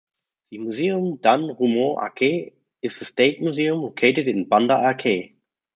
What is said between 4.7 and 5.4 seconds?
Aceh.